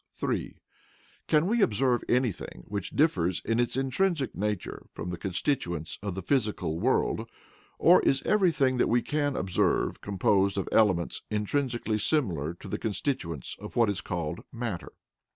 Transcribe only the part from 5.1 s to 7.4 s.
the constituents of the physical world,